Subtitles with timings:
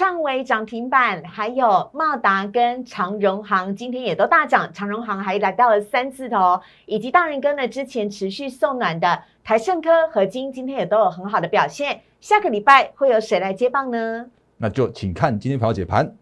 [0.00, 12.00] 创维涨停板，还有茂达跟长荣行今天也都大涨，长荣行还来到了三字头，以及大人哥呢之前持续送暖的台盛科、合金，今天也都有很好的表现。
[12.18, 14.24] 下个礼拜会有谁来接棒呢？
[14.56, 16.16] 那就请看今天朋友解盘。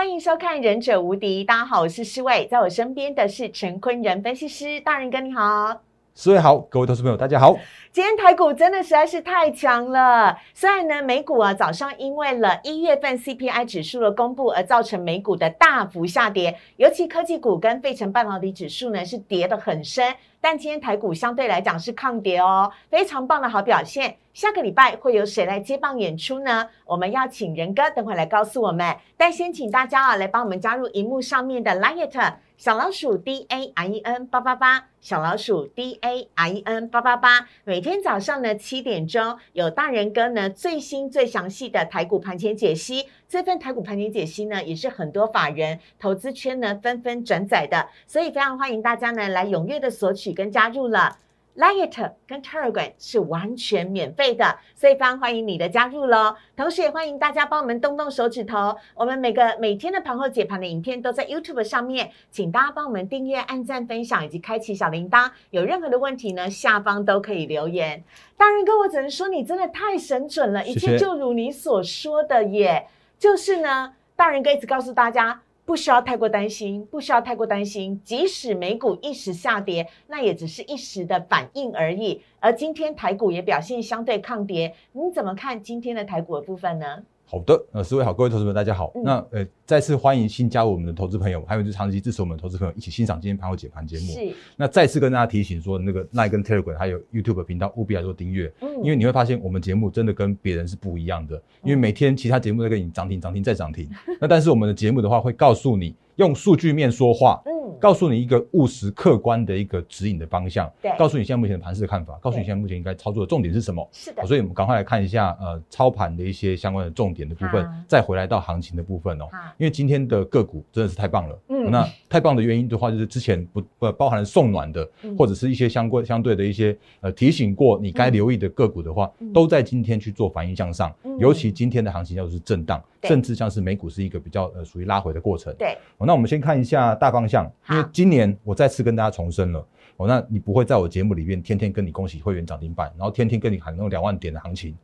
[0.00, 5.82] 欢迎收看《忍者无敌》，大家好，我是施伟，在我身边的是陈坤仁分析师，大人哥你好，
[6.22, 7.56] 施伟好，各位投资朋友大家好。
[7.90, 20.14] 今天台股真的实在是太强了，虽然呢美股啊早上因为了一月份 CPI 指数的公布而造成美股的大幅下跌，尤其科技股跟费城半导体指数呢是跌得很深。
[20.42, 24.14] 但今天台股相对来讲是抗跌哦，非常棒的好表现。
[24.34, 26.68] 下个礼拜会有谁来接棒演出呢？
[26.84, 28.94] 我们要请仁哥等会来告诉我们。
[29.16, 37.48] 但先请大家啊来帮我们加入荧幕上面的 Light 小老鼠 D A I E N 八八八，小老鼠 D A I E N 八八八。
[37.64, 43.06] 每天早上呢七点钟有大人哥呢最新最详细的台股盘前解析。
[43.26, 50.34] 这份台股盘前解析呢也是很多法人投资圈呢纷纷转载的，所以非常欢迎大家呢来踊跃的索取。
[50.34, 51.16] 跟加入了
[51.56, 56.36] Light 跟 Telegram 是完全免费的，所以非常欢迎你的加入喽。
[56.56, 65.30] 同时也欢迎大家帮我们动动手指头，我们每个每天的盘后解盘的影片都在 YouTube 上面，请大家帮我们订阅、按赞、分享以及开启小铃铛。
[65.50, 68.02] 有任何的问题呢，下方都可以留言。
[68.36, 72.86] 大人哥，我只能说你真的太神准了，一切就如你所说的耶。
[73.18, 75.42] 就是呢，大人哥一直告诉大家。
[75.70, 78.02] 不需要太过担心，不需要太过担心。
[78.04, 82.20] 即使美股一时下跌，那也只是一时的反应而已。
[82.40, 87.04] 而今天台股也表现相对抗跌，你怎么看今天的台股的部分呢？
[87.32, 88.92] 好的，呃，四位好，各位投资们，大家好。
[89.04, 94.06] 那呃，再次欢迎新加入我们的投资朋友，还有就是长期支持我们的投资朋友，一起欣赏今天盘后解盘节目。
[94.12, 94.34] 是。
[94.56, 98.52] 那再次跟大家提醒说，那个 Line 跟 Telegram 还有 YouTube 频道务必来做订阅，
[98.82, 101.40] 因为你会发现我们节目真的跟别人是不一样的。
[101.62, 103.88] 因为每天其他节目在跟你涨停、涨停再涨停，
[104.20, 105.94] 那但是我们的节目的话会告诉你。
[106.20, 107.50] 用数据面说话，嗯，
[107.80, 119.24] 告诉你一个务实客观的一个指引的方向，对，告诉你现在目前的盘势的看法，告诉你现在目前应该操作的重点是什么，是的，所以我们赶快来看一下呃操盘的一些相关的重点的部分，再回来到行情的部分哦，
[119.56, 132.78] 因为今天的个股真的是太棒了，嗯，那太棒的原因的话就是之前不不包含了送暖的，或者是一些相关相对的一些呃提醒过你该留意的个股的话，都在今天去做反应向上，尤其今天的行情要是震荡。
[133.04, 135.54] 甚至像是美股是一个比较呃属于拉回的过程。
[135.58, 139.64] 对，哦，那我们先看一下大方向，因为今年我再次跟大家重申了，
[139.96, 144.74] 哦，那你不会在我节目里面天天跟你恭喜会员涨停板，然后天天跟你喊那种两万点的行情。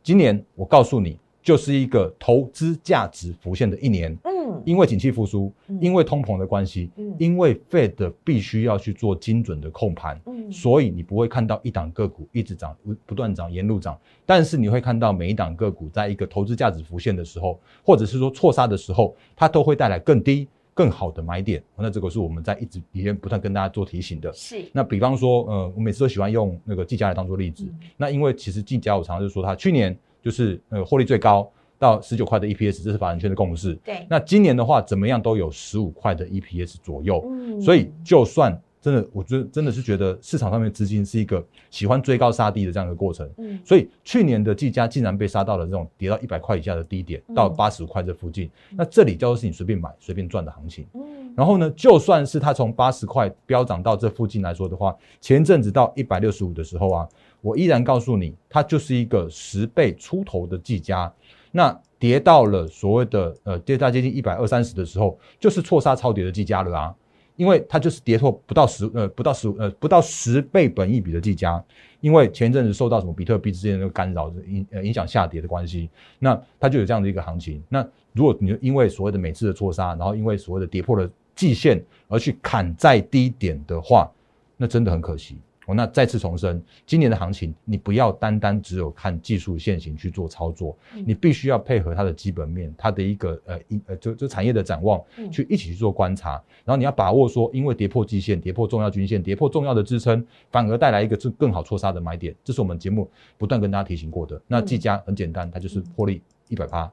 [0.00, 4.16] 今年我告诉你，就是一个投资价值浮现的一年。
[4.24, 10.20] 嗯因为景气复苏，因为通膨的关系，因为 Fed 必须要去做精准的控盘，
[10.52, 13.98] 所以你不会看到一档个股一直涨，不不断涨，沿路涨。
[14.24, 21.60] 但是你会看到每一档个股在一个投资价值浮现的时候，或者是说错杀的时候，它都会带来更低、更好的买点。
[21.74, 24.32] 那这个是我们在一直里面不断跟大家做提醒的。
[24.32, 24.64] 是。
[24.72, 27.66] 那比方说，呃，我每次都喜欢用那个技嘉来当做例子。
[27.96, 31.50] 那因为其实技嘉我常常就说，它去年就是呃获利最高。
[31.78, 33.74] 到十九块的 EPS，这是法人圈的共识。
[33.84, 37.22] 对，那今年的话，怎么样都有十五块的 EPS 左右。
[37.26, 43.28] 嗯，所以就算真的，我觉得真的是觉得市场上面资金是一个喜欢追高杀低的这样一个过程。
[43.38, 48.48] 嗯，所以去年的技嘉竟然被杀到了这种跌到一百块以下的低点，到八十五块这附近。
[48.76, 50.86] 那这里叫做是你随便买随便赚的行情。
[50.94, 57.08] 嗯，然后呢，就算是它从八十块飙涨到这附近来说的话，前阵子到一百六十五的时候啊，
[57.40, 61.12] 我依然告诉你，它就是一个十倍出头的技嘉。
[61.50, 66.94] 那跌到了所谓的呃跌到接近一百二三十的时候，就是错杀超跌的计价了啊，
[67.36, 71.62] 因为它就是跌破不到十呃不到十呃不到十倍本意比的计价，
[72.00, 75.88] 因为前一阵子受到什么比特币之间的干扰影呃影响下跌的关系，
[76.18, 77.62] 那它就有这样的一个行情。
[77.68, 84.10] 那如果你因为所谓的每次的错杀，然后因为所谓的跌破了季线而去砍在低点的话，
[84.56, 85.36] 那真的很可惜。
[85.66, 104.40] 哦，那再次重申，今年的行情，你不要单单只有看技术线型去做操作，你必须要配合它的基本面，它的一个呃一呃就就产业的展望，去一起去做观察，然后你要把握说，因为跌破季线、跌破重要均线、跌破重要的支撑，反而带来一个更更好错杀的买点，这是我们节目不断跟大家提醒过的。
[104.46, 106.90] 那技嘉很简单，它就是获利一百八，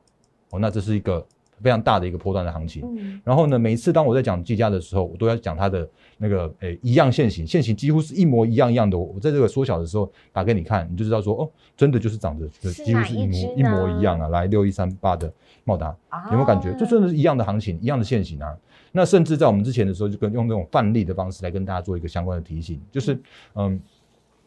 [0.49, 1.23] 哦，那这是一个
[1.61, 2.83] 非常大的一个波段的行情。
[2.97, 8.97] 嗯，然后呢，每一次当我在讲技嘉的时候，我都要讲它的那个诶一样线型，线型几乎是一模一样一样的。
[8.97, 14.27] 我在这个缩小的时候打给你看，你就知道说哦，真的就是长得几乎是一模一模一样啊。
[14.29, 15.31] 来六一三八的
[15.63, 15.95] 茂达，
[16.27, 16.73] 有没有感觉？
[16.77, 18.55] 就真的是一样的行情，一样的线型啊。
[18.91, 23.19] 那甚至在我们之前的时候，就跟用这种范例的方式来跟大家做一个相关的提醒，就是
[23.55, 23.79] 嗯，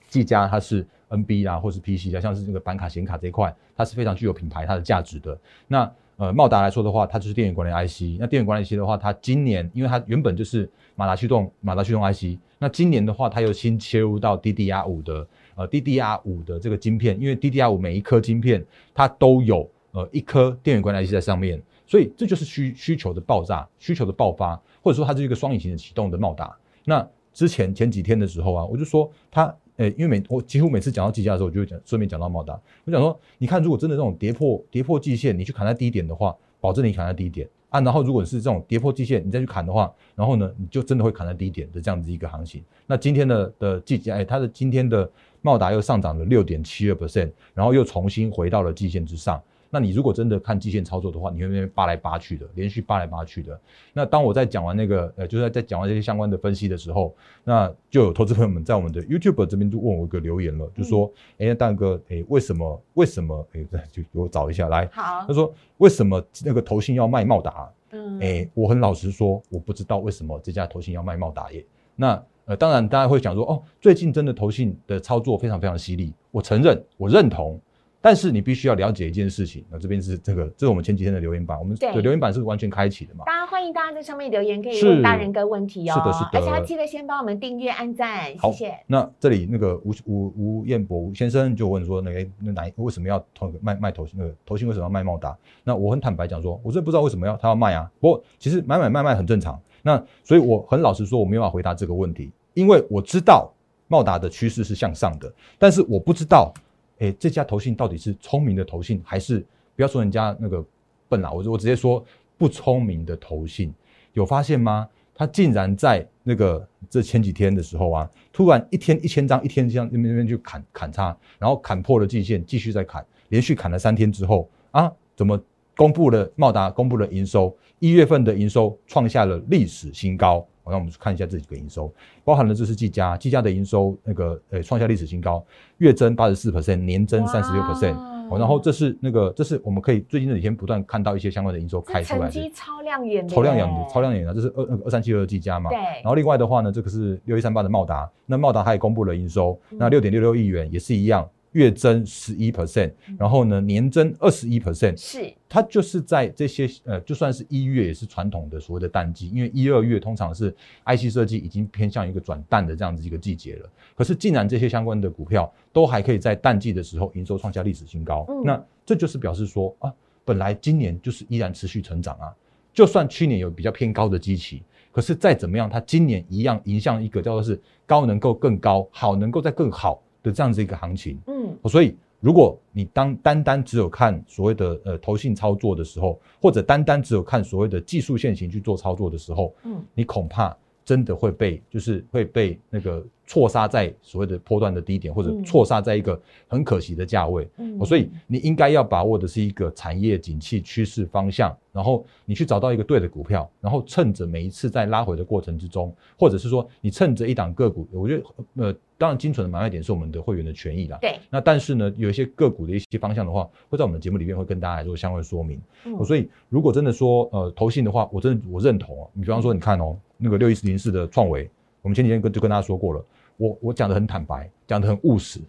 [0.09, 5.37] 技嘉它是 NB 啊，或是 PC 啊，像是这个板卡显卡这一块，它是非常具有品牌它的价值的。
[5.67, 8.19] 那呃，茂达来说的话，它就是电源管理 IC。
[8.19, 12.39] 那电源管理 IC 的话，它今年因为它原本就是马达驱动，马达驱动 IC。
[12.59, 15.27] 那今年的话，它又新切入到 DDR 五的
[15.57, 18.65] 呃 DDR 五的这个晶片，因为 DDR 五每一颗晶片
[18.95, 26.57] 它都有呃一颗电源管理 IC 在上面，所以这就是需需求的爆炸，需求的爆发，或者说它是一个双引擎的启动的茂达。
[26.85, 29.55] 那之前前几天的时候啊，我就说它。
[29.77, 32.59] 诶，因为每我几乎每次讲到计价的时候，我就会讲顺便讲到茂达。
[32.85, 37.81] 我想说，你看，如果真的这种跌破跌破季线，你去砍在低点的话，保证你砍在低点啊。
[37.81, 42.65] 然后，如果是这种跌破季线，你再去砍的话，然后呢，你就真的会砍在低点的这样子一个行情。
[42.87, 45.11] 那今天的的季价，哎，它的今天的
[45.43, 49.43] 茂达又上涨了六点七二 percent，然后又重新回到了季线之上。
[49.77, 53.61] 那你如果真的看季线操作的话，你会那边扒来扒去的，连续扒来扒去的。
[53.93, 57.15] 那当我在讲完那个呃，就是在讲完这些相关的分析的时候，
[57.45, 62.83] 那就有投资朋友们在我们的 YouTube 这边就问我一个留言了，就说：哎，大哥，哎，为什么？
[62.95, 63.47] 为什么？
[63.53, 64.89] 哎，就给我找一下来。
[64.95, 65.27] 好。
[65.29, 67.71] 他说：为什么那个投信要卖茂达？
[67.91, 68.19] 嗯。
[68.21, 71.63] 哎，我很老实说，我不知道为什么这家投信要卖茂达耶。
[71.97, 77.61] 那呃，当然大家会讲说，哦，最近真的投信的操作非常非常犀利，我承认，我认同。
[78.07, 83.25] 但是你必须要了解一件事情，那这边是这个，这是我们前几天的留言板，我们的留言板是完全开启的嘛？
[83.25, 85.93] 大家欢迎大家在上面留言，可以问大人哥问题哦。
[85.93, 86.29] 是的，是的。
[86.35, 88.79] 而且要记得先帮我们订阅、按赞，谢谢。
[88.87, 95.37] 那这里那个吴吴吴彦博吴先生就问说，那个那哪为什么要投卖卖头那个头信为什么要卖茂达？
[95.65, 97.91] 那我很坦白讲说，我真的不知道为什么要他要卖啊。
[97.99, 99.61] 不过其实买买卖卖很正常。
[99.83, 103.53] 那所以我很老实说，我没有办法回答这个问题，因为我知道
[103.89, 106.55] 茂达的趋势是向上的，但是我不知道。
[106.99, 109.45] 哎，这家投信到底是聪明的投信，还是
[109.75, 110.65] 不要说人家那个
[111.09, 111.31] 笨啦？
[111.31, 112.05] 我我直接说
[112.39, 113.73] 不聪明的投信，
[114.15, 114.89] 有发现吗？
[115.15, 125.41] 他竟然在那个这前几天的时候啊，突然一天一千张，一天这样那边那边就砍砍差，然后砍破了季线，继续再砍，连续砍了三天之后啊，怎么
[125.75, 130.47] 公布了茂达公布了营收，一月份的营收创下了历史新高。
[130.67, 131.93] 好，那我们看一下这几个营收，
[132.25, 135.45] 包含了这是技嘉，技嘉的营收那个呃创下历史新高，
[135.79, 137.95] 月增八十四 percent，年增三十六 percent。
[138.29, 145.71] 哦，然后这是那个这是我们可以最近这几天不断看到一些相关的营收开出来的，超亮眼，超亮眼的，超亮眼的，这是二二三七二技嘉嘛。
[145.71, 145.79] 对。
[145.79, 151.25] 然后另外的话呢，这个是六一三八的茂达，那茂达它也公布了营收，那六点六六亿元也是一样。
[151.57, 160.55] 月增十一 percent，然后呢，年增二十一 percent，是它就是在这些呃，就算是一月也是传统的所谓的淡季，因为一二月通常是
[160.85, 163.71] IC 设计已经偏向一个转淡的这样子一个季节了。
[163.97, 169.91] 可是竟然这些相关的股票都还可以在淡季的时候营收创下历史新高，那这就是表示说啊，
[170.27, 172.29] 本来今年就是依然持续成长啊，
[172.75, 174.63] 就算去年有比较偏高的基期，
[174.93, 180.03] 可是再怎么样，它今年一样迎向一个叫做是高能够更高，好能够再更好。
[180.27, 208.75] 的这样子一个行情，嗯，所以如果你当单单只有看所谓的呃投信操作的时候，或者单单只有看所谓的技术线型去做操作的时候，嗯，你恐怕真的会被就是会被那个错杀在所谓的波段的低点，或者错杀在一个很可惜的价位，嗯，所以你应该要把握的是一个产业景气趋势方向，然后你去找到一个对的股票，然后趁着每一次在拉回的过程之中，或者是说你趁着一档个股，我觉得呃。
[208.99, 210.97] 当然，精准的买卖点是我们的会员的权益啦。
[211.03, 211.19] 对。
[211.29, 215.61] 那但是呢，有一些个股的一些方向的话，会在我们的节目里面会跟大家来做相关说明。
[215.85, 216.03] 嗯。
[216.03, 219.07] 所以，如果真的说呃投信的话，我真的我认同啊。
[219.13, 221.47] 你比方说，你看哦，那个六一四零四的创维，
[221.83, 223.05] 我们前几天跟就跟大家说过了。
[223.37, 225.41] 我我讲的很坦白，讲的很务实，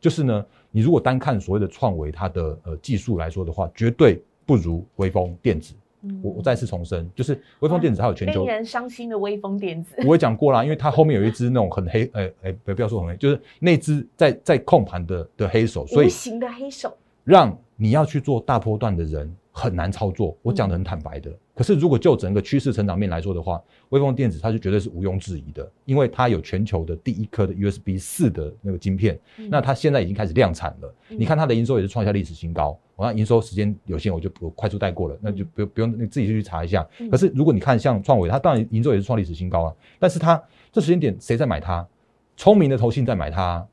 [0.00, 5.74] 就是呢，你如果单看所谓的创维它的呃技术来说的话，绝对不如微风电子。
[6.22, 20.36] 我我再次重申，就是微风电子它有全球令人伤心的微风电子，我也讲过啦，因为它后面有一只那种很黑，哎哎，不要说很黑，就是那只在在控盘的的黑手，所以无形的黑手，让你要去做大波段的人很难操作。
[20.42, 21.30] 我讲的很坦白的。
[21.54, 29.16] 可是，如果就整个趋势成长面来说的话，微风电子它是绝对是毋庸置疑的，因为它有全球的第一颗的 USB 四的那个晶片，
[29.48, 30.92] 那它现在已经开始量产了。
[31.08, 32.76] 你看它的营收也是创下历史新高。
[32.96, 36.84] 我看营收时间有限，我就不快速带过了，那就不用不用你自己去查一下。
[37.08, 40.42] 可是如果你看像创伟，它当然营收也是创历史新高啊，但是它
[40.72, 41.86] 这时间点谁在买它？
[42.36, 43.64] 聪明的投信在买它，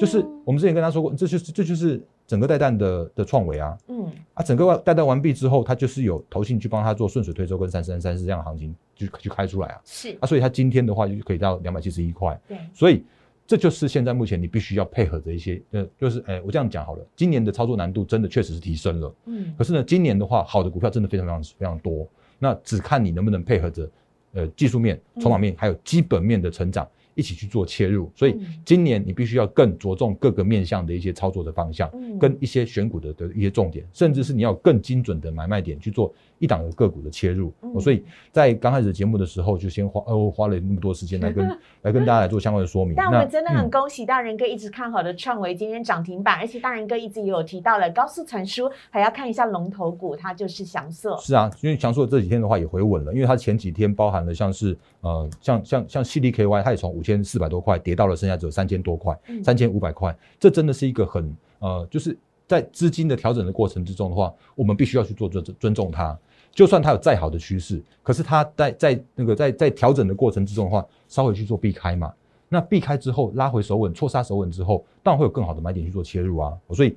[0.00, 2.04] 就是我们之前跟他说过，这就是这就是。
[2.30, 10.16] 整个带弹的的创维啊，嗯，啊，整个带弹完毕之后，它就是有投信去帮它做顺水推舟跟三三三四这样的行情，就就开出来啊，是。
[10.20, 13.02] 啊，所以它今天的话就可以到两百七十一块，对，所以
[13.48, 22.06] 这就是现在目前你必须要配合的一些，呃，就是哎，我这样讲好了，今年的操作难度真的确实是提升了，嗯，可是呢，今年的话，好的股票真的非常非常非常多，
[22.38, 23.90] 那只看你能不能配合着，
[24.34, 26.88] 呃，技术面、筹码面还有基本面的成长。
[27.14, 37.52] 一起去做切入，所以今年你必须要更着重各个面向的一些操作的方向，跟一些选股的的一些重点，甚至是你要更精准的买卖点去做一档的个股的切入。
[37.78, 41.46] 所以在刚开始节目的时候，就先花呃花了那么多时间来跟
[41.82, 42.94] 来跟大家来做相关的说明。
[42.96, 51.16] 但我们真的很恭喜大仁哥一直看好的创维今天涨停板，而且大仁哥一直也有提到了高速传输，还要看一下龙头股，它就是翔硕。
[51.18, 62.16] 是啊，因为翔硕这几天的话也回稳了，因为它前几天包含了像是呃像像像 C D K Y，它也从五千四百多块跌到了剩下只有三千多块，三千五百块，这真的是一个很呃，就是
[62.46, 66.18] 在资金的调整的过程之中的话，我们必须要去做尊尊重它。
[66.52, 72.12] 就算它有再好的趋势，可是它在在那个在在调整的过程之中的话，稍微去做避开嘛。
[72.48, 76.52] 那避开之后拉回手稳，错杀手稳之后，当然会有更好的买点去做切入啊。
[76.70, 76.96] 所以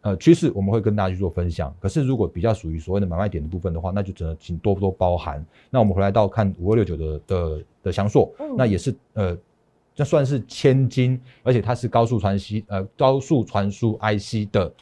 [0.00, 1.74] 呃，趋势我们会跟大家去做分享。
[1.80, 5.44] 可是如果比较属于所谓的买卖点的部分的话，那就只能请多多包涵。
[5.70, 9.36] 那我们回来到看五二六九的的的翔硕，那也是呃。
[9.96, 14.72] 这算是千金，而且它是高速传息呃高速传输 IC 的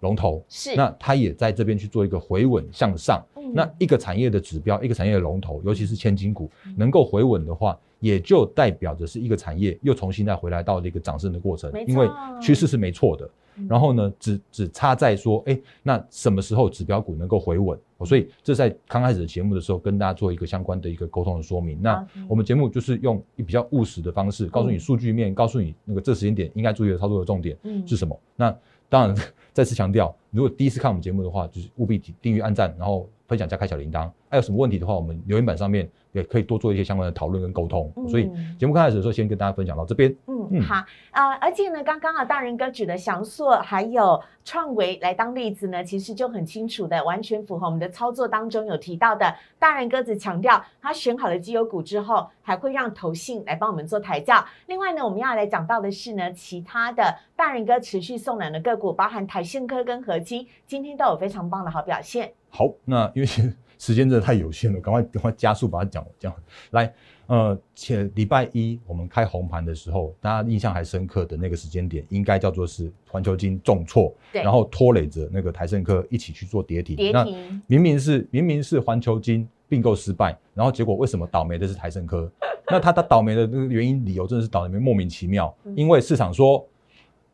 [0.00, 0.74] 龙头，是。
[0.76, 3.24] 那它也在这边去做一个回稳向上。
[3.54, 12.08] 那一个产业的指标，一个产业的龙头，尤其是千金股能够回稳的话，也就代表着是一个产业又重新再回来到了一个涨升的过程，因为
[12.42, 13.28] 趋势是没错的。
[13.68, 17.78] 然后呢，只只差在说，哎，那什么时候指标股能够回稳？
[18.04, 21.80] 所以这在刚开始的节目的时候，跟大家做一个相关的一个沟通的说明。
[21.80, 27.56] 那我们节目就是用比较务实的方式，告诉你数据面，告诉你那个这时间点应该注意的操作的重点
[27.86, 28.20] 是什么。
[28.34, 28.54] 那
[28.88, 29.16] 当然
[29.52, 34.10] 再次强调，如果第一次看我们节目的话，就是务必订阅、按赞，然后分享加开小铃铛。
[34.28, 35.88] 还有什么问题的话，我们留言板上面。
[36.12, 40.16] 也可以多做一些相关的讨论跟沟通，所以节目开始的时候，先跟大家分享到这边。
[40.26, 40.76] 嗯，好
[41.10, 49.30] 啊，而且呢，刚刚啊，大人哥举的翔硕还有创维来当例子呢，其实就很清楚的，完全符合我们的操作当中有提到的。
[49.58, 54.42] 大人哥只强调，他选好了绩优股之后，还会让投信来帮我们做抬轿。
[54.68, 62.32] 另外呢，我们要来讲到的是呢，其他的大人哥持续送暖的个股，包含台信科跟合金，今天都有非常棒的好表现。
[62.56, 63.28] 好，那因为。
[63.78, 66.34] 时间真的太有限了，赶快赶快加速把它讲讲
[66.70, 66.90] 来。
[67.26, 76.96] 呃，前礼拜一我们开红盘的时候，大家印象还深刻的那个时间点，应该叫做是环球金重挫，然后拖累着那个台盛科一起去做跌停。
[76.96, 82.32] 跌停，明明是明明是环球金并购失败，然后结果为什么倒霉的是台盛科？
[82.70, 86.66] 那他他倒霉的那个原因理由真的是倒霉莫名其妙，因为市场说。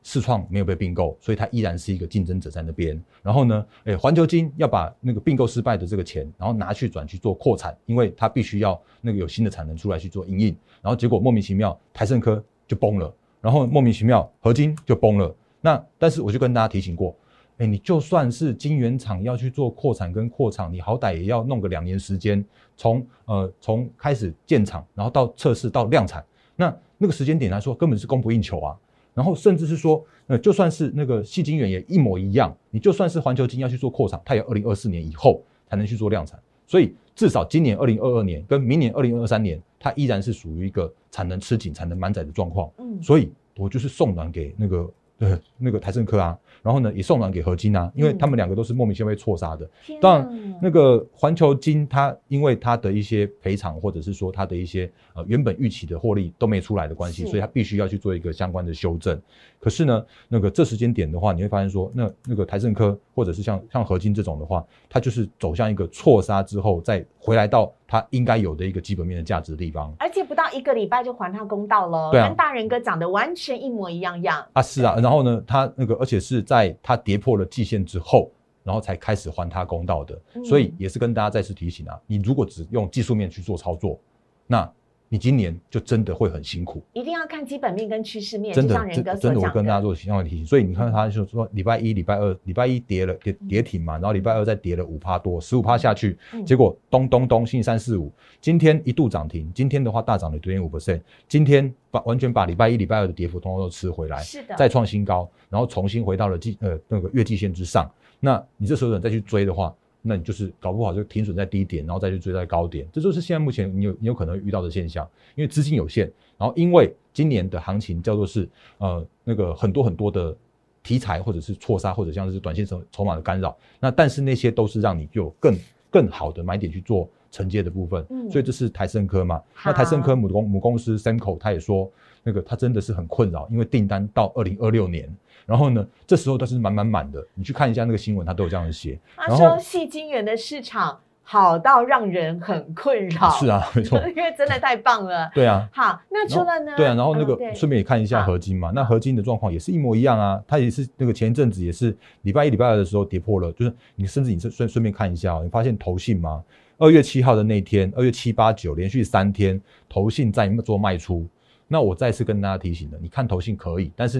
[0.02, 3.00] 世创没有被并购，所以它依然是一个竞争者在那边。
[3.22, 10.56] 然后呢，诶，环球金要把那个并购失败的这个钱，然后拿去转去做扩产，因为它必须要那个有新的产能出来去做营运。
[10.80, 15.34] 然后结果莫名其妙，台盛科就崩了，然后莫名其妙，合金就崩了。
[15.60, 17.14] 那但是我就跟大家提醒过，
[17.58, 22.44] 诶，你就算是晶圆厂要去做扩产跟扩厂，你好歹也要弄个两年时间，
[22.76, 26.24] 从呃从开始建厂，然后到测试到量产，
[26.56, 28.76] 那那个时间点来说，根本是供不应求啊。
[29.14, 36.38] 然后甚至是说，呃，就算是那个细晶圆也一模一样，你就算是环球晶要去做扩产，它也二零二四年以后才能去做量产。
[36.66, 42.70] 所以至少今年二零二二年跟明年二零二三年，它依然是属于一个产能吃紧、产能满载的状况。
[42.78, 44.90] 嗯，所以我就是送暖给那个。
[45.18, 49.68] 呃，那个台盛科啊，然后呢也送暖给合金啊，因为他们两个都是莫名其妙被错杀的。
[50.00, 59.20] 当然，那个环球金它因为它的一些赔偿，或者是说它的一些呃原本预期的获利都没出来的关系，所以它必须要去做一个相关的修正。
[59.60, 67.72] 可是呢，那个这时间点的话，你会发现说，那那个台盛科或者是像像合金这种的话，它就是走向一个错杀之后再回来到。
[67.84, 74.62] 它应该有的一个基本面的价值的地方，而且不到一个礼拜就还他公道了，跟大人哥长得完全一模一样样啊！
[74.62, 78.30] 是啊，然后呢，他那个而且是在他跌破了季线之后，
[78.62, 83.98] 然后才开始还他公道的，所以也是跟大家再次提醒啊，你如果只用技术面去做操作，
[84.46, 84.70] 那。
[85.12, 88.54] 你今年就真的会很辛苦，一定要看基本面跟趋势面。
[88.54, 88.74] 真的，
[89.20, 90.46] 真的，我跟大家做相关提醒。
[90.46, 96.16] 所以你看，他就说礼拜一、礼拜二，礼拜一跌了跌跌停嘛，然后礼拜二再跌了五趴多，十五趴下去，
[96.46, 107.86] 结果咚咚咚，星期三四五，今天一度涨停，今天的话大涨了九点五 percent，今天把完全把礼拜一、礼拜二的跌幅通通都吃回来，是的，再创新高，然后重新回到了季呃那个月季线之上。
[108.18, 115.08] 那你这时候再去追的话，那你就是搞不好就停损在低点，然后再去追在高点，这就是现在目前你有你有可能遇到的现象。
[115.34, 120.36] 因为资金有限，然后因为今年的行情叫做是呃那个很多很多的
[120.82, 125.56] 题材或者是错杀或者像是短线筹筹码的干扰，那但是那些都是让你有更
[125.90, 131.90] 更好的买点去做承接的部分，嗯，所以这是台盛科嘛，那台盛科母公母公司 Semco 他也说，
[132.22, 135.12] 那个他真的是很困扰，因为订单到二零二六年，
[135.46, 141.00] 然后呢，这时候都是满满满的，你去看一下那个新闻，他都有这样写，他说细晶圆的市场。
[141.24, 145.30] 好到让人很困扰，是啊，没错， 因为真的太棒了。
[145.32, 146.72] 对啊，好，那除了呢？
[146.76, 156.42] 对啊，然后那个顺便也看一下合金嘛，那合金的状况也是一模一样啊，它也是那个前一阵子也是礼拜一、礼拜二的时候跌破了，就是你甚至你顺顺便看一下，你发现投信吗？
[156.82, 161.24] 二月七号的那天，二月七八九连续三天投信在做卖出，
[161.68, 164.18] 那我再次跟大家提醒了，你看投信可以，但是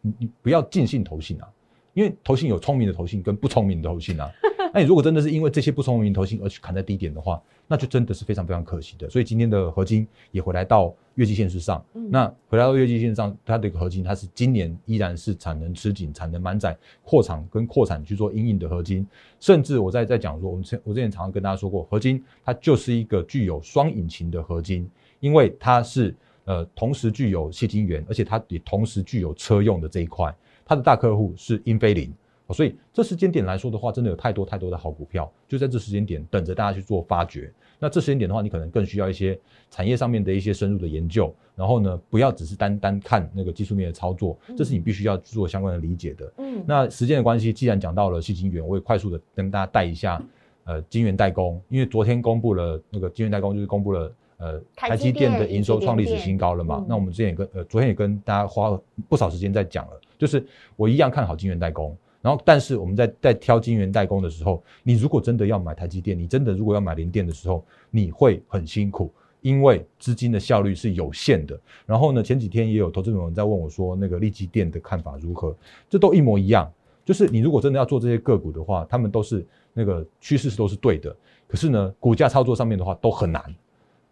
[0.00, 1.46] 你你不要尽信投信啊，
[1.94, 4.28] 因为投信有聪明的投信跟不聪明的投信啊。
[4.74, 7.40] 那你如果真的是因为这些不聪明投信而去砍在低点的话，
[7.70, 9.08] 那就真的是非常非常可惜的。
[9.08, 11.80] 所以今天的合金也回来到月季线之上。
[11.92, 19.06] 那回来到月季线上，它的一个合金，它是今年依然是产能吃紧、产能满载、扩产跟扩产去做阴影的合金。
[19.38, 26.12] 甚至我在在讲说，我们前我之前常常跟大家说过，合金它就是一个具有双引擎的合金，因为它是
[26.46, 30.34] 呃同时具有细晶圆，而且它也同时具有车用的这一块。
[30.64, 32.12] 它的大客户是英飞凌。
[32.52, 37.52] 所以这时间点来说的话，真的有太多太多的好股票，就在这时间点等着大家去做发掘。
[37.78, 39.38] 那这时间点的话，你可能更需要一些
[39.70, 46.32] 产业上面的一些深入的研究，然后呢，不要只是单单看那个技术面的操作，这是你必须要做相关的理解的。
[46.38, 50.22] 嗯，那时间的关系，既然讲到了细晶圆，我也快速的跟大家带一下，
[50.64, 56.84] 呃，晶圆代工，因为昨天公布了那个晶圆代工，就是公布了呃台积电的营收创历史新高了嘛。
[56.86, 60.44] 那我们之前也跟呃昨天也跟大家花了不少时间在讲了，就是
[60.76, 61.96] 我一样看好晶圆代工。
[62.22, 69.10] 然后，但是我们在在挑晶圆代工的时候，你如果真的要买台积电，你真的如果要买联电的时候，你会很辛苦，
[69.40, 71.58] 因为资金的效率是有限的。
[71.86, 75.56] 然后呢，前几天也有投资人在问我说，那个利基电的看法如何？
[75.88, 76.70] 这都一模一样，
[77.06, 81.16] 就是你如果真的要做这些个股的话，他们都是那个趋势是都是对的，
[81.48, 83.42] 可是呢，股价操作上面的话都很难。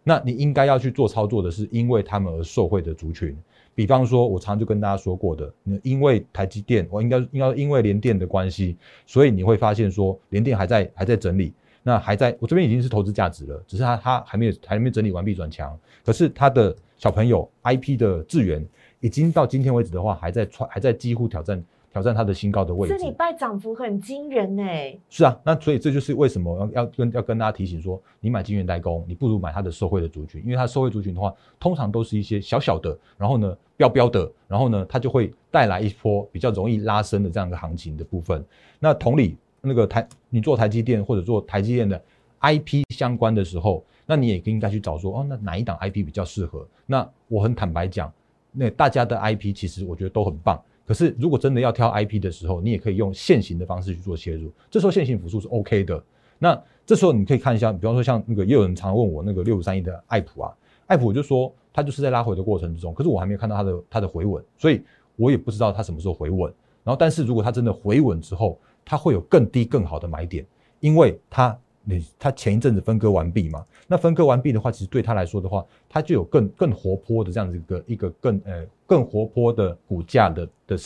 [0.03, 3.37] 那你应该要去做操作的是，因为他们而受惠的族群。
[3.75, 11.53] 比方说，我常就跟大家说过的，那因为台积电，我应该应该因为联电的关系，所以你会发现说，联电还在还在整理，
[11.83, 18.65] 那还在我这边已经是投资价值了，只是它它还没有还没有整理完毕转强，可是他的小朋友 IP 的资源
[18.99, 21.63] 已经到今天为止的话，还在创还在几乎挑战。
[21.91, 24.63] 挑战它的新高的位置，这礼拜涨幅很惊人呢。
[25.09, 38.43] 是啊，那所以这就是为什么要要跟要跟大家提醒说，你买金源代工，你不如买它的受惠的族群，因为它受惠族群的话，通常都是一些小小的，然后呢标标的，然后呢它就会带来一波比较容易拉升的这样一个行情的部分。
[38.79, 42.01] 那同理，那个台你做台积电或者做台积电的
[42.41, 46.67] IP 相关的时候，那你也应该去找说，哦，那哪一档 IP 比较适合？
[46.85, 48.11] 那我很坦白讲，
[48.51, 50.61] 那大家的 IP 其实我觉得都很棒。
[50.89, 54.51] 可是，如果真的要挑 IP 的时候，你也可以用现行的方式去做切入。
[54.71, 56.03] 这时候现行辅助是 OK 的。
[56.39, 60.51] 那这时候你可以看一下，比方说像那个，也有人常问我那个六五三一的爱普啊，
[60.87, 64.81] 爱普我就说它就是在拉回的过程之中，可是我还没有看到它的它的回稳，所以
[65.15, 66.51] 我也不知道它什么时候回稳。
[66.83, 70.43] 然后，但是如果它真的回稳之后，它会有更低更好的买点，
[70.79, 71.55] 因为它。
[71.89, 73.65] 你它前一阵子分割完毕嘛？
[73.87, 80.77] 那分割完毕的话，其实对他来说的话，它就有更更活泼的这样子一个一个更呃更活泼的股价的的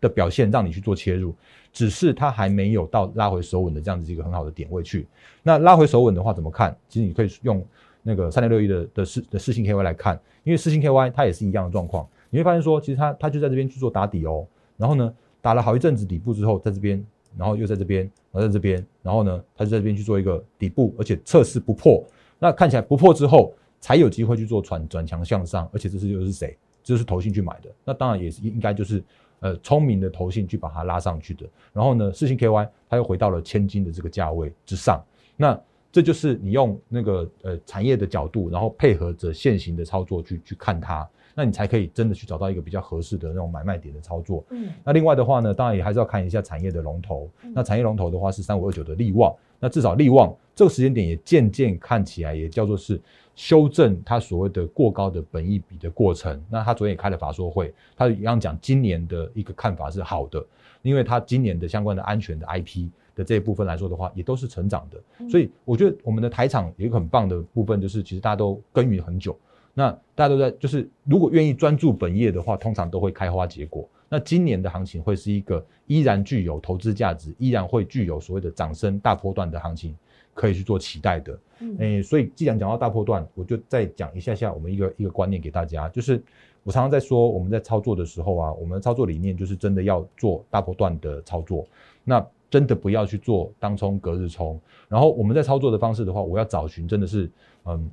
[0.00, 1.34] 的表现，让你去做切入。
[1.72, 5.06] 只是它还没有到拉回手稳的这样子一个很好的点位去。
[5.42, 6.76] 那拉回手稳的话，怎么看？
[6.88, 7.64] 其实你可以用
[8.02, 12.06] 那个三六六一的的四的四星 KY 来看，因为四星 KY 它也是一样的状况。
[12.30, 14.46] 你会发现说，其实它它就在这边去做打底哦。
[14.76, 17.04] 然后呢，打了好一阵子底部之后，在这边。
[17.36, 22.04] 然后又在这边，然后在这边，然后呢，它就在这边去做一个底部，而且测试不破。
[22.38, 25.68] 那看起来不破之后，才有机会去做转转强向上。
[25.72, 26.56] 而且这是又是谁？
[26.82, 27.70] 这是投信去买的。
[27.84, 29.02] 那当然也是应该就是
[29.40, 31.46] 呃聪明的投信去把它拉上去的。
[31.72, 35.04] 然后呢，四星 KY 它又回到了千金的这个价位之上。
[35.36, 35.58] 那
[35.92, 41.08] 这就是你用那个呃产业的角度，然后配合着现行的操作去去看它。
[41.34, 44.44] 那你才可以真的去找到一个比较合适的那种买卖点的操作。
[44.50, 47.30] 嗯，那另外的话呢，当然也还是要看一下产业的龙头。
[47.54, 49.34] 那产业龙头的话是三五二九的利旺。
[49.58, 53.00] 那至少利旺这个时间点也渐渐看起来也叫做是
[53.36, 56.42] 修正它所谓的过高的本益比的过程。
[56.50, 60.44] 那他昨天也开了法说会，他一样讲今年的一个看法是好的，
[60.82, 65.28] 因为他今年的相关的安全的 IP 的这一部分来说的话，也都是成长的。
[65.28, 69.38] 所以我觉得我们的台场有一个很棒的部分，就是其实大家都耕耘很久。
[69.74, 73.88] 那大家都在，就是如果愿意专注本业的话，通常都会开花结果。
[74.08, 79.96] 那今年的行情会是一个依然具有投资价值，依然会具有所谓的涨升大波段的行情，
[80.34, 81.38] 可以去做期待的。
[81.60, 86.22] 嗯，诶，所以既然讲到大波段，我就再讲一下下我们一个一个观念给大家，就是
[86.62, 91.66] 我常常在说，我们在操作的时候啊，我们的操作理念就是真的要做大波段的操作，
[92.04, 94.60] 那真的不要去做当冲、隔日冲。
[94.88, 97.30] 然后我们在操作的方式的话，我要找寻真的是，
[97.64, 97.90] 嗯，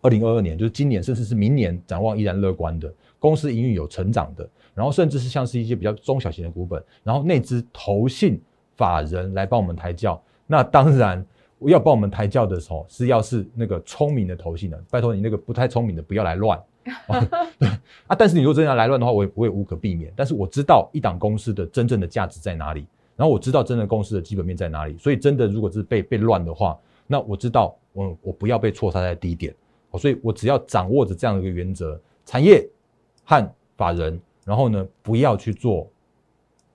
[0.00, 8.40] 二零二二年就是今年，甚至是明年展望依然乐观的公司营运有成长的，然后甚至是像是一些比较中小型的股本，然后内资投信
[8.76, 10.20] 法人来帮我们抬轿。
[10.46, 11.24] 那当然
[11.60, 16.58] 要帮我们抬轿的时候，是要是那个聪明的投信的，拜托你那个不太聪明的不要来乱。
[17.58, 17.68] 对
[18.06, 20.10] 啊，但是你如果真的要来乱的话，我也我也无可避免。
[20.16, 24.96] 但是我知道一档公司的真正的价值在哪里，然后我知道真的公司的基本面在哪里。
[24.96, 29.54] 所以真的如果是被被乱的话，那我知道我我不要被错杀在低点。
[29.98, 32.66] 所以我只要掌握着这样的一个原则，产业
[33.24, 35.90] 和法人，然后呢不要去做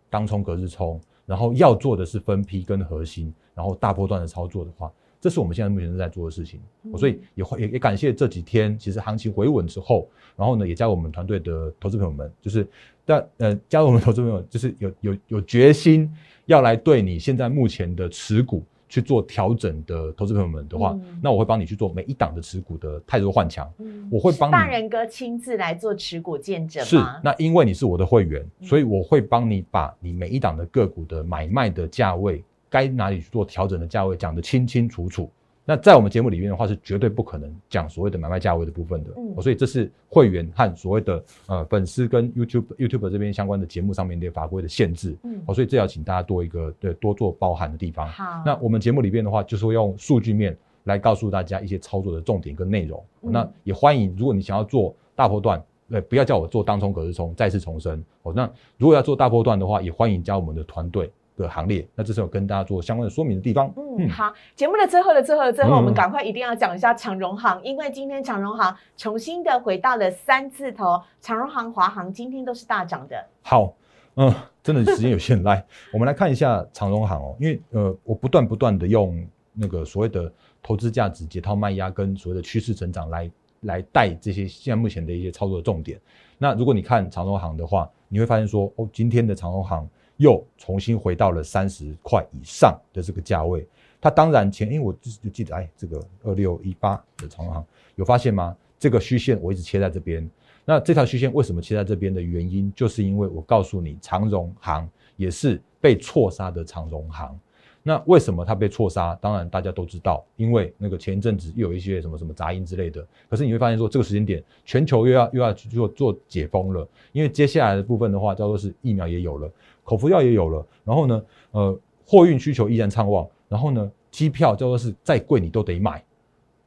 [0.10, 4.92] 当冲隔日冲，然后要做的是分批跟核心，然后大波段的操作的话。
[5.20, 6.60] 这是我们现在目前正在做的事情，
[6.98, 10.06] 所以也也也感谢这几天，其实行情回稳之后，
[10.36, 12.68] 然后呢，也加入我们团队的投资朋友们，就是
[13.06, 16.14] 但呃，加入我们投资朋友，就是有有有决心
[16.46, 23.72] 要来对你现在目前的持股去做调整的投资朋友们的话，那我会帮你去做每一档的持股的太多换强，
[24.12, 26.84] 我会帮大人哥亲自来做持股见证。
[26.86, 32.44] 是，那因为你是我的会员，所以我会帮你把你每一档的个股的买卖的价位。
[32.70, 35.30] 该哪里去做调整的价位讲得清清楚楚。
[35.66, 39.12] 那在我们节目里面的话，是绝对不可能讲所谓的买卖价位的部分的。
[39.16, 45.16] 嗯，所以这是会员和所谓的呃粉丝跟 YouTube YouTube 这边相关的节目上面的法规的限制。
[45.24, 48.06] 嗯，哦，所以这要请大家多一个对多做包含的地方。
[48.10, 53.02] 好，那我们节目里面的话，就是用数据面来告诉大家一些操作的重点跟内容。
[53.22, 58.04] 那也欢迎，如果你想要做大波段，对，不要叫我做当冲隔日冲，再次重申。
[58.24, 61.10] 哦，那如果要做大波段的话，也欢迎加我们的团队。
[61.36, 63.74] 的行列，那这是有跟大家做相关的说明的地方。
[63.98, 73.26] 嗯，好，节目的最后的最后的最后，我们赶快一定要讲一下长荣行，因为今天长荣行重新的回到了三字头，长荣行、华航今天都是大涨的。
[73.42, 73.74] 好，
[74.16, 86.00] 嗯，真的时间有限， 来，我们来看一下长荣行哦，因为呃，我不断不断的用那个所谓的投资价值解套卖压跟所谓的趋势成长来来带这些现在目前的一些操作的重点。
[86.38, 89.90] 那如果你看长荣行的话，你会发现说，哦，今天的长荣行。
[90.18, 93.66] 又重新回到了三十块以上的这个价位，
[94.00, 98.56] 它当然前，因为我就记得，哎，这个二六一八的长航有发现吗？
[98.80, 100.30] 这个虚线我一直切在这边，
[100.66, 107.40] 那这条虚线为什么切在这边的原因，就是因为我告诉你，长荣行也是被错杀的长荣行。
[107.86, 109.14] 那为什么它被错杀？
[109.22, 113.06] 当然大家都知道，因为那个前一阵子又有一些什么什么杂音之类的。
[113.30, 119.52] 可是你会发现说，这个时间点全球又要又要去做做解封了，因为接下来的部分的话，叫做是疫苗也有了。
[119.84, 126.04] 口服药也有了，然后呢，呃，货运需求依然畅旺，然后呢，机票叫做是再贵你都得买，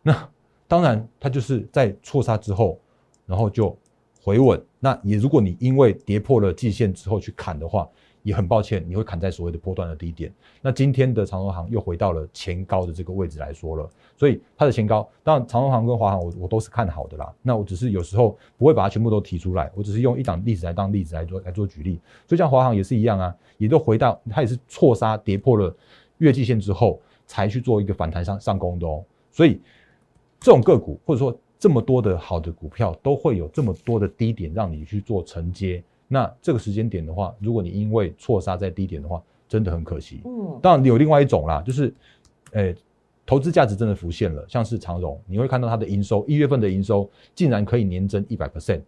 [0.02, 0.28] 那
[0.68, 2.78] 当然它就是在错杀之后，
[3.26, 3.76] 然后就
[4.22, 4.62] 回稳。
[4.78, 7.88] 那也如果你因为跌破了季线之后去砍的话。
[8.26, 10.32] 也很抱歉，你会砍在所谓的波段的低点。
[10.60, 17.32] 那今天的长荣行又回到了前高的这个位置来说了，所以它的前高，当然长荣行跟华航我我都是看好的啦。
[17.40, 22.00] 那我只是有时候不会把它全部都提出来，我只是用一档例子来当例子来做来做举例。
[22.26, 25.72] 所以像华航也是一样啊，也都回到它也是错杀跌破了
[26.18, 29.04] 月季线之后才去做一个反弹上上攻的哦。
[29.30, 29.60] 所以
[30.40, 35.80] 这种个股或者说这么多的好的股票都会有这么多的低点让你去做承接。
[36.08, 40.20] 那这个时间点的话，如果你因为错杀在低点的话，真的很可惜。
[40.24, 41.92] 嗯，当然有另外一种啦，就是，
[42.52, 42.74] 诶，
[43.24, 48.82] 投资价值真的浮现了，像是长荣，你会看到它的营收，一月份的营收竟然可以年增一百 percent，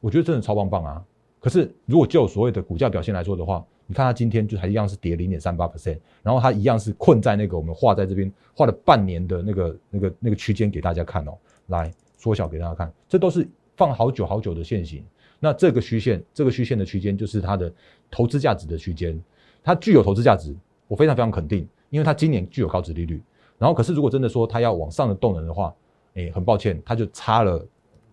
[0.00, 1.04] 我觉得真的超棒棒啊。
[1.38, 11.32] 可是如果就所谓的股价表现来说的话，你看它今天就还一样是跌零点三八 percent，然后它一样是困在那个我们画在这边画了半年的那个那个那个区间给大家看哦，
[11.68, 15.02] 来缩小给大家看，这都是放好久好久的线型。
[15.40, 17.72] 那这个虚线，这个虚线的区间就是它的
[18.10, 19.18] 投资价值的区间，
[19.64, 20.54] 它具有投资价值，
[20.86, 23.20] 我非常非常肯定，因为它今年具有高值利率。
[23.58, 25.74] 然后，可是如果真的说它要往上的动能的话，
[26.14, 27.66] 哎，很抱歉，它就差了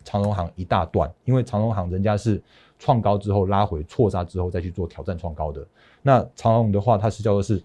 [0.03, 2.41] 长荣行一大段，因为长荣行人家是
[2.79, 5.67] 创高之后拉回错杀之后再去做挑战创高的。
[6.01, 7.61] 那长荣的话，它是叫做是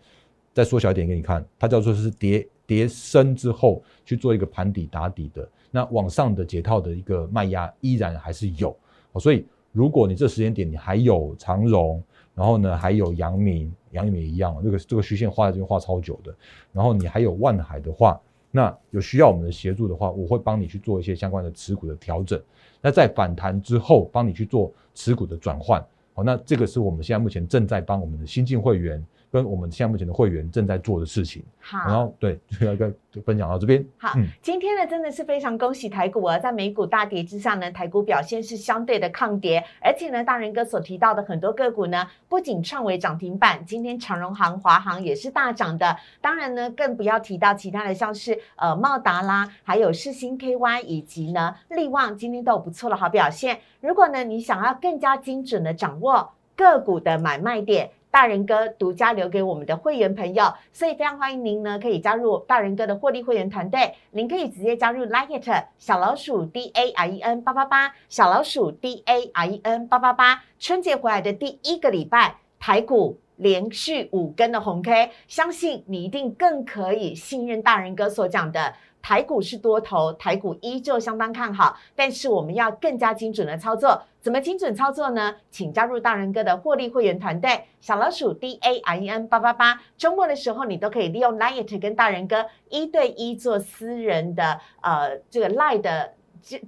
[0.53, 8.77] 再缩小一点给你看，它叫做是跌跌升之后去做一个盘底打底的，那往上的解套的一个卖压依然还是有。
[9.19, 12.03] 所以，如果你这时间点你还有长荣，
[12.35, 16.35] 然后呢还有阳明，阳明也一样，这个这个虚线画在这边画超久的，
[16.73, 18.21] 然后你还有万海的话，
[18.51, 22.41] 那有需要我们的协助的话，我会帮你去做一些相关的持股的调整。
[22.81, 25.85] 那在反弹之后，帮你去做持股的转换。
[26.15, 31.43] 好，那这个是我们现在目前正在帮我们的新进会员跟我们现在目前的会员正在做的事情。
[31.59, 33.83] 好，然后对，就要跟分享到这边。
[33.97, 45.97] 好，今天呢真的是非常恭喜台股啊，在美股大跌之下呢，台股表现是相对的抗跌，而且呢，大仁哥所提到的很多个股呢，不仅创为涨停板，今天长荣行、华航也是大涨的。
[46.21, 53.59] 当然呢，更不要提到其他的，像是呃茂达啦，还有世星 KY 以及呢利旺，今天都有不错的好表现。
[53.81, 57.91] 如果呢你想要更加精准的掌握个股的买卖点。
[58.13, 63.95] 大人哥独家留给我们的会员朋友，所以非常欢迎您呢，可以加入大人哥的获利会员团队。
[64.11, 65.49] 您可以直接加入 Like It
[65.79, 70.45] 小老鼠 D A R E N 八八八，小老鼠 D A R E N 八八八。
[70.59, 78.75] 春节回来的第一个礼拜，台股连续五根的红 K，相信你一定更可以信任大人哥所讲的。
[79.03, 84.01] 台股是多头，台股依旧相当看好，但是我们要更加精准的操作。
[84.21, 85.35] 怎么精准操作呢？
[85.51, 89.83] 请加入大人哥的获利会员团队，小老鼠 D A I N 八八八。
[89.99, 96.15] 周末的时候，你都可以利用 Line 跟大人哥一对一做私人的呃这个 Line 的。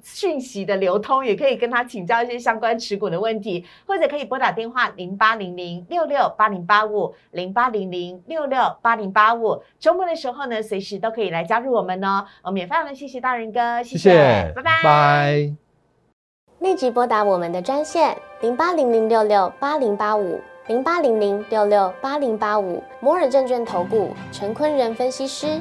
[0.02, 9.62] 讯息的流通，也可以跟他请教一些相关持股的问题，或者可以拨打电话零八零零六六八零八五零八零零六六八零八五。
[9.78, 12.24] 周末的时候呢，随时都可以来加入我们哦。
[12.42, 15.52] 我们也非常的谢谢大人哥，谢谢，拜拜。
[16.60, 25.60] 立即拨打我们的专线零八零零六六八零八五零八零零六六八零八五摩尔证券投顾陈坤仁分析师。